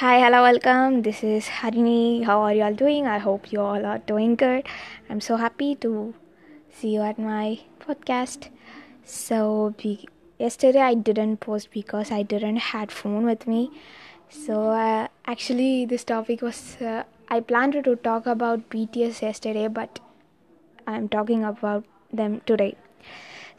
Hi, 0.00 0.18
hello, 0.20 0.42
welcome. 0.42 1.02
This 1.02 1.22
is 1.22 1.46
Harini. 1.46 2.24
How 2.24 2.40
are 2.40 2.54
you 2.54 2.62
all 2.62 2.74
doing? 2.74 3.06
I 3.06 3.18
hope 3.18 3.52
you 3.52 3.60
all 3.60 3.84
are 3.84 3.98
doing 3.98 4.34
good. 4.34 4.66
I'm 5.10 5.20
so 5.20 5.36
happy 5.36 5.74
to 5.84 6.14
see 6.72 6.94
you 6.94 7.02
at 7.02 7.18
my 7.18 7.60
podcast. 7.86 8.48
So, 9.04 9.74
be- 9.76 10.08
yesterday 10.38 10.80
I 10.80 10.94
didn't 10.94 11.38
post 11.38 11.70
because 11.70 12.10
I 12.10 12.22
didn't 12.22 12.62
had 12.70 12.90
phone 12.90 13.26
with 13.26 13.46
me. 13.46 13.70
So, 14.30 14.70
uh, 14.70 15.08
actually, 15.26 15.84
this 15.84 16.04
topic 16.04 16.42
was 16.42 16.60
uh, 16.80 17.04
I 17.28 17.40
planned 17.40 17.82
to 17.84 17.96
talk 17.96 18.26
about 18.26 18.68
BTS 18.70 19.22
yesterday, 19.22 19.68
but 19.68 20.00
I'm 20.86 21.08
talking 21.08 21.44
about 21.44 21.84
them 22.12 22.40
today. 22.46 22.76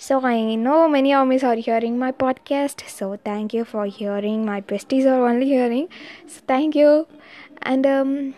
So 0.02 0.20
I 0.26 0.56
know 0.56 0.90
many 0.90 1.14
of 1.14 1.32
you 1.32 1.48
are 1.48 1.56
hearing 1.56 2.00
my 2.00 2.12
podcast. 2.12 2.90
So 2.90 3.18
thank 3.24 3.54
you 3.54 3.64
for 3.64 3.86
hearing. 3.86 4.44
My 4.44 4.60
besties 4.60 5.06
are 5.06 5.28
only 5.28 5.46
hearing. 5.46 5.90
So 6.26 6.42
thank 6.48 6.74
you. 6.74 7.06
And 7.62 7.86
um, 7.86 8.34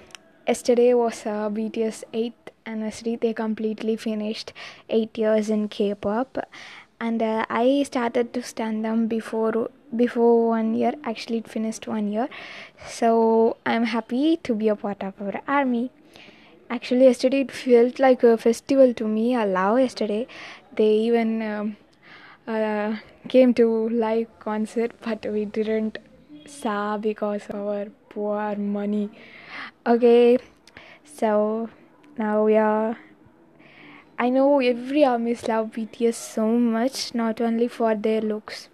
yesterday 0.45 0.93
was 0.93 1.25
uh, 1.25 1.49
BTS 1.49 2.03
8th 2.13 2.52
anniversary. 2.65 3.15
They 3.15 3.33
completely 3.33 3.95
finished 3.95 4.52
8 4.89 5.17
years 5.17 5.49
in 5.49 5.69
K-pop. 5.69 6.38
And 6.99 7.23
uh, 7.23 7.45
I 7.49 7.83
started 7.83 8.33
to 8.33 8.43
stand 8.43 8.83
them 8.83 9.07
before 9.07 9.69
before 9.95 10.49
one 10.49 10.73
year. 10.73 10.95
Actually, 11.05 11.38
it 11.38 11.47
finished 11.47 11.88
one 11.88 12.11
year. 12.11 12.27
So 12.89 13.55
I'm 13.66 13.85
happy 13.85 14.35
to 14.43 14.53
be 14.53 14.67
a 14.67 14.75
part 14.75 15.02
of 15.02 15.13
our 15.21 15.39
army. 15.47 15.91
Actually, 16.70 17.05
yesterday 17.05 17.41
it 17.41 17.52
felt 17.52 17.99
like 17.99 18.23
a 18.23 18.38
festival 18.38 18.94
to 18.94 19.08
me. 19.08 19.35
I 19.35 19.45
love 19.45 19.80
yesterday. 19.80 20.27
They 20.76 20.91
even 21.08 21.41
um, 21.41 21.77
uh, 22.48 22.98
came 23.30 23.53
to 23.55 23.89
live 23.89 24.27
concert, 24.39 24.91
but 25.02 25.26
we 25.31 25.45
didn't 25.45 25.99
saw 26.45 26.98
because 26.98 27.44
of 27.49 27.55
our 27.55 27.86
poor 28.09 28.55
money. 28.55 29.09
Okay, 29.86 30.38
so 31.03 31.70
now 32.17 32.44
we 32.45 32.58
are. 32.58 32.98
I 34.17 34.30
know 34.30 34.59
every 34.59 35.03
armies 35.03 35.48
love 35.48 35.72
BTS 35.72 36.16
so 36.16 36.48
much, 36.48 37.14
not 37.14 37.42
only 37.42 37.67
for 37.67 37.95
their 37.95 38.22
looks. 38.22 38.70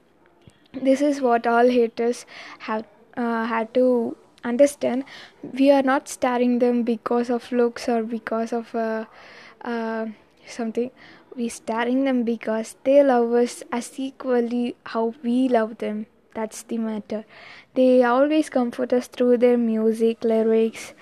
This 0.73 1.01
is 1.01 1.21
what 1.21 1.47
all 1.47 1.67
haters 1.67 2.25
have 2.59 2.85
uh, 3.17 3.45
had 3.45 3.73
to 3.73 4.15
understand? 4.43 5.03
We 5.43 5.71
are 5.71 5.83
not 5.83 6.07
staring 6.07 6.59
them 6.59 6.83
because 6.83 7.29
of 7.29 7.51
looks 7.51 7.87
or 7.89 8.03
because 8.03 8.53
of 8.53 8.73
uh, 8.75 9.05
uh, 9.61 10.07
something. 10.47 10.91
We 11.35 11.49
staring 11.49 12.03
them 12.05 12.23
because 12.23 12.75
they 12.83 13.03
love 13.03 13.33
us 13.33 13.63
as 13.71 13.99
equally 13.99 14.75
how 14.85 15.13
we 15.23 15.47
love 15.47 15.77
them. 15.77 16.07
That's 16.33 16.63
the 16.63 16.77
matter. 16.77 17.25
They 17.73 18.03
always 18.03 18.49
comfort 18.49 18.93
us 18.93 19.07
through 19.07 19.37
their 19.37 19.57
music 19.57 20.23
lyrics 20.23 20.93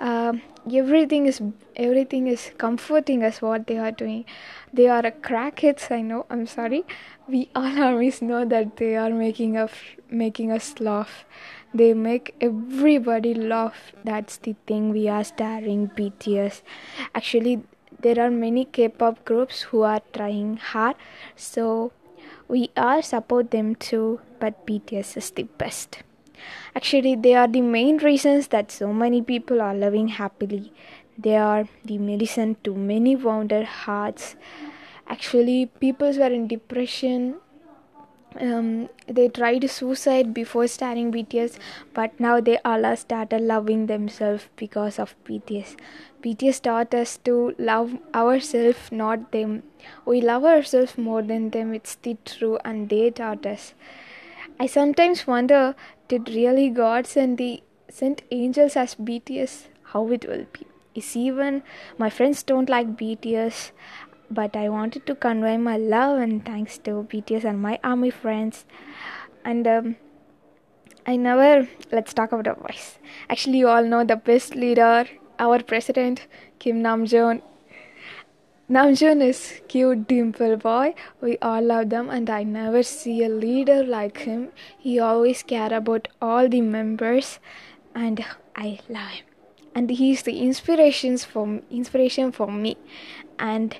um, 0.00 0.42
everything 0.80 1.26
is 1.26 1.40
everything 1.76 2.26
is 2.26 2.50
comforting 2.58 3.22
us 3.22 3.40
what 3.42 3.66
they 3.66 3.78
are 3.78 3.92
doing. 3.92 4.24
They 4.72 4.88
are 4.88 5.04
a 5.04 5.12
crackheads 5.12 5.90
i 5.90 6.00
know 6.00 6.26
i'm 6.30 6.46
sorry. 6.46 6.84
We 7.28 7.48
all 7.54 7.82
always 7.88 8.22
know 8.22 8.44
that 8.44 8.76
they 8.76 8.96
are 8.96 9.10
making 9.10 9.56
us 9.56 9.72
making 10.10 10.52
us 10.52 10.74
laugh. 10.80 11.24
They 11.72 11.92
make 11.94 12.34
everybody 12.40 13.34
laugh. 13.34 13.92
That's 14.04 14.38
the 14.38 14.56
thing 14.66 14.90
we 14.90 15.08
are 15.08 15.24
starring 15.24 15.88
bts 16.00 16.62
actually 17.14 17.62
there 18.02 18.18
are 18.24 18.30
many 18.30 18.64
k-pop 18.64 19.24
groups 19.24 19.62
who 19.70 19.82
are 19.82 20.00
trying 20.12 20.56
hard 20.56 20.96
so 21.36 21.92
we 22.48 22.70
are 22.76 23.02
support 23.02 23.50
them 23.50 23.74
too 23.74 24.20
but 24.38 24.66
bts 24.66 25.16
is 25.16 25.30
the 25.32 25.42
best 25.64 26.02
actually 26.74 27.14
they 27.14 27.34
are 27.34 27.48
the 27.48 27.60
main 27.60 27.98
reasons 27.98 28.48
that 28.48 28.70
so 28.70 28.92
many 28.92 29.20
people 29.22 29.60
are 29.60 29.74
living 29.74 30.08
happily 30.08 30.72
they 31.18 31.36
are 31.36 31.68
the 31.84 31.98
medicine 31.98 32.56
to 32.64 32.74
many 32.74 33.14
wounded 33.16 33.64
hearts 33.64 34.36
actually 35.08 35.66
people 35.66 36.12
were 36.18 36.34
in 36.40 36.46
depression 36.46 37.34
um, 38.38 38.88
they 39.06 39.28
tried 39.28 39.68
suicide 39.68 40.32
before 40.32 40.66
starting 40.68 41.10
BTS, 41.12 41.58
but 41.94 42.18
now 42.20 42.40
they 42.40 42.58
all 42.64 42.96
started 42.96 43.40
loving 43.40 43.86
themselves 43.86 44.48
because 44.56 44.98
of 44.98 45.16
BTS. 45.24 45.76
BTS 46.22 46.62
taught 46.62 46.94
us 46.94 47.16
to 47.24 47.54
love 47.58 47.98
ourselves, 48.14 48.92
not 48.92 49.32
them. 49.32 49.62
We 50.04 50.20
love 50.20 50.44
ourselves 50.44 50.96
more 50.96 51.22
than 51.22 51.50
them. 51.50 51.74
It's 51.74 51.96
the 51.96 52.16
true, 52.24 52.58
and 52.64 52.88
they 52.88 53.10
taught 53.10 53.46
us. 53.46 53.74
I 54.60 54.66
sometimes 54.66 55.26
wonder, 55.26 55.74
did 56.06 56.28
really 56.28 56.68
God 56.68 57.06
send 57.06 57.38
the 57.38 57.62
send 57.88 58.22
angels 58.30 58.76
as 58.76 58.94
BTS? 58.94 59.66
How 59.92 60.06
it 60.12 60.28
will 60.28 60.44
be? 60.52 60.66
Is 60.94 61.16
even 61.16 61.62
my 61.98 62.10
friends 62.10 62.42
don't 62.42 62.68
like 62.68 62.96
BTS 62.96 63.72
but 64.30 64.54
I 64.54 64.68
wanted 64.68 65.06
to 65.06 65.14
convey 65.14 65.56
my 65.56 65.76
love 65.76 66.20
and 66.20 66.44
thanks 66.44 66.78
to 66.78 67.06
BTS 67.12 67.44
and 67.44 67.60
my 67.60 67.78
army 67.82 68.10
friends. 68.10 68.64
And 69.44 69.66
um, 69.66 69.96
I 71.06 71.16
never 71.16 71.68
let's 71.90 72.14
talk 72.14 72.32
about 72.32 72.46
our 72.46 72.54
voice. 72.54 72.98
Actually, 73.28 73.58
you 73.58 73.68
all 73.68 73.84
know 73.84 74.04
the 74.04 74.16
best 74.16 74.54
leader, 74.54 75.06
our 75.38 75.62
president 75.62 76.26
Kim 76.58 76.82
Namjoon. 76.82 77.42
Namjoon 78.74 79.20
is 79.20 79.60
cute 79.66 80.06
dimple 80.06 80.56
boy. 80.56 80.94
We 81.20 81.36
all 81.38 81.60
love 81.60 81.90
them, 81.90 82.08
and 82.08 82.30
I 82.30 82.44
never 82.44 82.84
see 82.84 83.24
a 83.24 83.28
leader 83.28 83.82
like 83.82 84.18
him. 84.18 84.50
He 84.78 85.00
always 85.00 85.42
care 85.42 85.74
about 85.74 86.06
all 86.22 86.48
the 86.48 86.60
members, 86.60 87.40
and 87.96 88.24
I 88.54 88.78
love 88.88 89.10
him. 89.10 89.24
And 89.74 89.90
he's 89.90 90.22
the 90.22 90.38
inspirations 90.38 91.24
for 91.24 91.60
inspiration 91.68 92.30
for 92.30 92.46
me, 92.46 92.76
and 93.40 93.76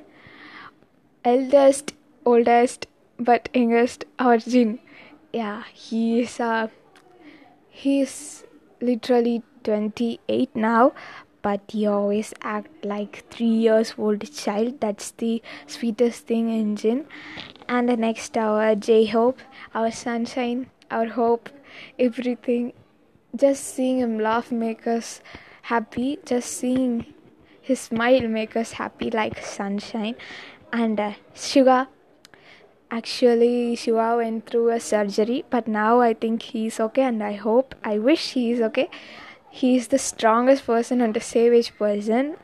eldest, 1.24 1.94
oldest, 2.24 2.88
but 3.16 3.48
youngest 3.54 4.06
our 4.18 4.38
Jin. 4.38 4.80
Yeah, 5.32 5.62
he 5.72 6.22
is 6.22 6.40
uh, 6.40 6.66
he's 7.68 8.42
literally 8.80 9.44
28 9.62 10.56
now, 10.56 10.92
but 11.42 11.60
he 11.68 11.86
always 11.86 12.32
act 12.42 12.84
like 12.84 13.24
three 13.30 13.46
years 13.46 13.94
old 13.98 14.30
child. 14.32 14.80
That's 14.80 15.10
the 15.12 15.42
sweetest 15.66 16.26
thing 16.26 16.50
in 16.50 16.76
Jin. 16.76 17.06
And 17.68 17.88
the 17.88 17.96
next 17.96 18.36
our 18.36 18.74
J 18.74 19.06
Hope, 19.06 19.38
our 19.74 19.90
sunshine, 19.90 20.70
our 20.90 21.06
hope, 21.06 21.48
everything. 21.98 22.72
Just 23.34 23.64
seeing 23.64 23.98
him 23.98 24.18
laugh 24.18 24.50
make 24.50 24.86
us 24.86 25.20
happy. 25.62 26.18
Just 26.24 26.50
seeing 26.50 27.06
his 27.60 27.80
smile 27.80 28.26
make 28.26 28.56
us 28.56 28.72
happy 28.72 29.10
like 29.10 29.38
sunshine 29.44 30.16
and 30.72 30.98
uh, 30.98 31.12
Suga. 31.34 31.88
Actually, 32.90 33.76
Suga 33.76 34.16
went 34.16 34.46
through 34.46 34.70
a 34.70 34.80
surgery, 34.80 35.44
but 35.48 35.68
now 35.68 36.00
I 36.00 36.12
think 36.12 36.42
he's 36.42 36.80
okay, 36.80 37.02
and 37.02 37.22
I 37.22 37.34
hope, 37.34 37.76
I 37.84 37.98
wish 37.98 38.32
he 38.32 38.50
is 38.50 38.60
okay. 38.60 38.90
He 39.50 39.76
is 39.76 39.88
the 39.88 39.98
strongest 39.98 40.64
person 40.64 41.00
and 41.00 41.12
the 41.14 41.20
savage 41.20 41.76
person. 41.76 42.36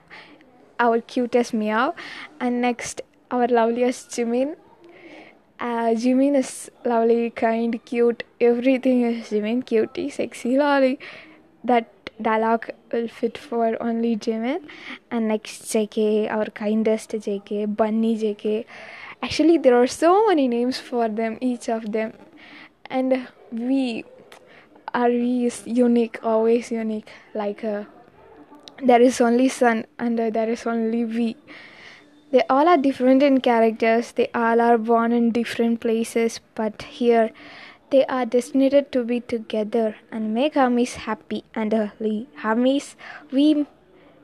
Our 0.78 1.00
cutest 1.00 1.54
meow, 1.54 1.94
and 2.38 2.60
next 2.60 3.00
our 3.30 3.46
loveliest 3.48 4.10
Jimin. 4.10 4.56
Uh, 5.58 5.94
Jimin 6.02 6.36
is 6.36 6.70
lovely, 6.84 7.30
kind, 7.30 7.82
cute. 7.86 8.24
Everything 8.40 9.02
is 9.02 9.30
Jimin, 9.30 9.64
cutie, 9.64 10.10
sexy, 10.10 10.58
lolly. 10.58 10.98
That 11.64 11.88
dialogue 12.20 12.70
will 12.92 13.08
fit 13.08 13.38
for 13.38 13.82
only 13.82 14.16
Jimin. 14.16 14.68
And 15.10 15.28
next, 15.28 15.62
JK, 15.62 16.30
our 16.30 16.46
kindest 16.46 17.10
JK, 17.12 17.74
Bunny 17.74 18.18
JK. 18.18 18.66
Actually, 19.22 19.56
there 19.56 19.80
are 19.80 19.86
so 19.86 20.26
many 20.26 20.46
names 20.46 20.78
for 20.78 21.08
them, 21.08 21.38
each 21.40 21.70
of 21.70 21.92
them. 21.92 22.12
And 22.90 23.28
we 23.50 24.04
V 24.94 25.46
is 25.46 25.62
unique, 25.66 26.18
always 26.22 26.70
unique. 26.70 27.08
Like 27.34 27.64
uh, 27.64 27.84
there 28.82 29.00
is 29.00 29.20
only 29.20 29.48
Sun 29.48 29.86
and 29.98 30.18
uh, 30.18 30.30
there 30.30 30.48
is 30.48 30.66
only 30.66 31.04
V. 31.04 31.36
They 32.32 32.42
all 32.50 32.68
are 32.68 32.76
different 32.76 33.22
in 33.22 33.40
characters. 33.40 34.12
They 34.12 34.28
all 34.34 34.60
are 34.60 34.78
born 34.78 35.12
in 35.12 35.30
different 35.30 35.80
places, 35.80 36.40
but 36.54 36.82
here 36.82 37.30
they 37.90 38.04
are 38.06 38.26
destined 38.26 38.86
to 38.90 39.04
be 39.04 39.20
together 39.20 39.96
and 40.10 40.34
make 40.34 40.56
armies 40.56 40.94
happy, 40.94 41.44
and 41.54 41.72
uh, 41.72 41.88
armies, 42.42 42.96
we 43.30 43.66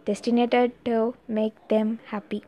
destined 0.05 0.73
to 0.85 1.15
make 1.29 1.55
them 1.69 2.01
happy. 2.07 2.43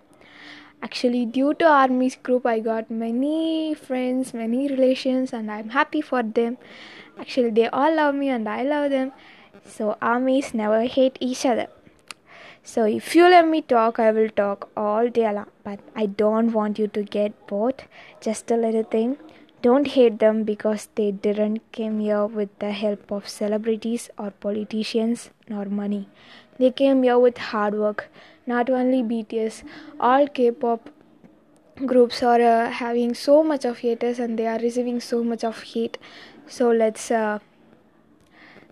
Actually, 0.84 1.24
due 1.26 1.54
to 1.54 1.66
Army's 1.66 2.16
group, 2.16 2.46
I 2.46 2.60
got 2.60 2.90
many 2.90 3.74
friends, 3.74 4.32
many 4.34 4.68
relations, 4.68 5.32
and 5.32 5.50
I'm 5.50 5.70
happy 5.70 6.00
for 6.00 6.22
them. 6.22 6.58
Actually, 7.18 7.50
they 7.50 7.68
all 7.68 7.96
love 7.96 8.14
me, 8.14 8.28
and 8.28 8.48
I 8.48 8.62
love 8.62 8.90
them. 8.90 9.12
So, 9.66 9.96
armies 10.02 10.52
never 10.52 10.82
hate 10.84 11.16
each 11.20 11.46
other. 11.46 11.68
So, 12.62 12.84
if 12.84 13.14
you 13.14 13.28
let 13.28 13.48
me 13.48 13.62
talk, 13.62 13.98
I 13.98 14.10
will 14.10 14.28
talk 14.28 14.68
all 14.76 15.08
day 15.08 15.32
long. 15.32 15.46
But 15.62 15.80
I 15.96 16.06
don't 16.06 16.52
want 16.52 16.78
you 16.78 16.88
to 16.98 17.02
get 17.02 17.46
bored. 17.46 17.84
Just 18.20 18.50
a 18.50 18.56
little 18.56 18.84
thing 18.96 19.16
don't 19.64 19.86
hate 19.92 20.18
them 20.18 20.42
because 20.44 20.88
they 20.94 21.10
didn't 21.10 21.60
came 21.72 21.98
here 21.98 22.26
with 22.38 22.50
the 22.58 22.72
help 22.78 23.10
of 23.10 23.28
celebrities 23.34 24.10
or 24.18 24.30
politicians 24.30 25.30
nor 25.48 25.64
money. 25.64 26.06
They 26.58 26.70
came 26.70 27.02
here 27.02 27.18
with 27.18 27.38
hard 27.38 27.78
work. 27.84 28.10
Not 28.46 28.70
only 28.70 29.02
BTS, 29.02 29.62
all 29.98 30.28
K-pop 30.28 30.90
groups 31.86 32.22
are 32.22 32.40
uh, 32.40 32.70
having 32.70 33.14
so 33.14 33.42
much 33.42 33.64
of 33.64 33.78
haters 33.78 34.18
and 34.18 34.38
they 34.38 34.46
are 34.46 34.58
receiving 34.58 35.00
so 35.00 35.24
much 35.24 35.44
of 35.44 35.62
hate. 35.62 35.98
So 36.46 36.70
let's 36.70 37.10
uh, 37.10 37.38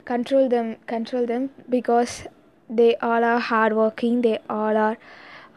control 0.05 0.49
them, 0.49 0.77
control 0.87 1.27
them 1.27 1.51
because 1.69 2.25
they 2.69 2.97
all 2.97 3.25
are 3.25 3.39
hardworking. 3.39 4.23
They 4.23 4.39
all 4.49 4.77
are 4.77 4.99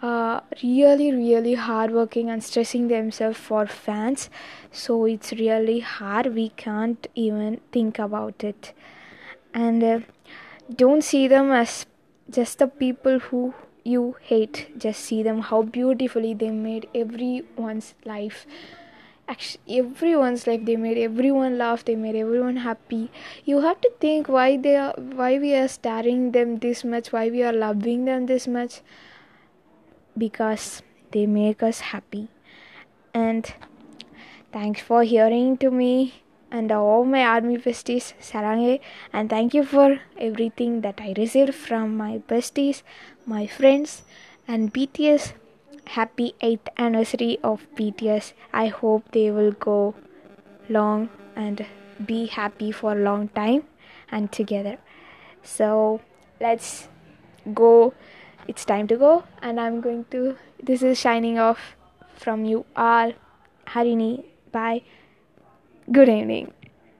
uh, 0.02 0.42
really 0.62 1.12
really 1.12 1.54
hardworking 1.56 2.30
and 2.30 2.44
stressing 2.44 2.88
themselves 2.90 3.38
for 3.38 3.66
fans 3.66 4.30
so 4.72 5.06
it's 5.06 5.32
really 5.34 5.80
hard 5.80 6.28
we 6.36 6.50
can't 6.50 7.08
even 7.16 7.60
think 7.72 7.98
about 7.98 8.44
it 8.44 8.74
and 9.54 9.84
uh, 9.84 10.00
don't 10.76 11.04
see 11.04 11.28
them 11.28 11.52
as 11.52 11.86
just 12.30 12.60
the 12.60 12.68
people 12.68 13.20
who 13.20 13.54
you 13.86 14.18
hate 14.20 14.68
just 14.78 15.00
see 15.00 15.22
them 15.24 15.42
how 15.50 15.62
beautifully 15.62 16.34
they 16.34 16.50
made 16.50 16.90
everyone's 16.94 17.94
life. 18.04 18.46
Actually 19.28 19.80
everyone's 19.80 20.46
life 20.48 20.66
they 20.66 20.76
made 20.76 20.98
everyone 20.98 21.58
laugh 21.58 21.86
they 21.86 21.96
made 21.96 22.16
everyone 22.16 22.58
happy. 22.58 23.12
You 23.46 23.62
have 23.62 23.80
to 23.82 23.92
think 24.00 24.28
why 24.28 24.58
they 24.58 24.76
are 24.76 24.94
why 25.22 25.38
we 25.38 25.54
are 25.54 25.68
staring 25.68 26.32
them 26.32 26.58
this 26.58 26.84
much 26.84 27.12
why 27.12 27.30
we 27.30 27.44
are 27.44 27.54
loving 27.54 28.06
them 28.06 28.26
this 28.26 28.48
much. 28.48 28.82
Because 30.18 30.82
they 31.12 31.26
make 31.28 31.62
us 31.62 31.80
happy. 31.92 32.28
And 33.14 33.54
thanks 34.52 34.82
for 34.82 35.04
hearing 35.04 35.58
to 35.58 35.70
me 35.70 36.25
and 36.52 36.72
all 36.72 37.06
my 37.06 37.24
army 37.24 37.58
besties, 37.58 38.14
Sarange. 38.22 38.80
And 39.12 39.30
thank 39.30 39.54
you 39.54 39.64
for 39.64 40.00
everything 40.18 40.82
that 40.82 41.00
I 41.02 41.14
received 41.18 41.56
from 41.56 41.98
my 41.98 42.20
besties, 42.30 42.84
my 43.26 43.48
friends, 43.48 44.04
and 44.48 44.74
BTS. 44.74 45.34
Happy 45.88 46.34
8th 46.42 46.68
anniversary 46.78 47.38
of 47.44 47.68
BTS. 47.76 48.34
I 48.52 48.68
hope 48.68 49.12
they 49.12 49.30
will 49.30 49.52
go 49.52 49.94
long 50.68 51.10
and 51.36 51.66
be 52.04 52.26
happy 52.26 52.72
for 52.72 52.94
a 52.94 53.04
long 53.04 53.28
time 53.30 53.64
and 54.12 54.32
together. 54.32 54.78
So 55.44 56.02
let's 56.40 56.88
go 57.54 57.94
it's 58.48 58.66
time 58.66 58.88
to 58.88 58.98
go 58.98 59.24
and 59.42 59.60
i'm 59.60 59.82
going 59.82 60.06
to 60.12 60.36
this 60.62 60.82
is 60.82 61.00
shining 61.00 61.38
off 61.38 61.76
from 62.16 62.46
you 62.46 62.66
all 62.76 63.14
harini 63.68 64.24
bye 64.52 64.82
good 65.92 66.10
evening 66.10 66.52